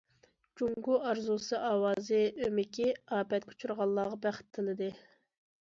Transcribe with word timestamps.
«جۇڭگو 0.61 0.95
ئارزۇسى 1.09 1.59
ئاۋازى» 1.67 2.21
ئۆمىكى 2.45 2.89
ئاپەتكە 2.97 3.55
ئۇچرىغانلارغا 3.55 4.21
بەخت 4.27 4.49
تىلىدى. 4.59 4.93